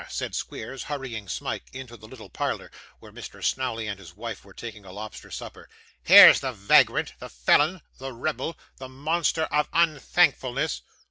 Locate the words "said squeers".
0.09-0.85